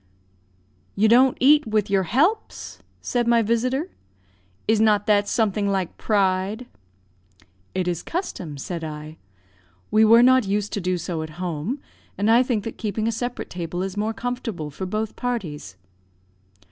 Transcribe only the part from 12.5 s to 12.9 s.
that